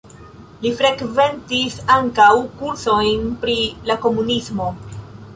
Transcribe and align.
Li 0.61 0.69
frekventis 0.77 1.75
ankaŭ 1.95 2.29
kursojn 2.61 3.27
pri 3.43 3.57
la 3.91 3.99
komunismo. 4.07 4.71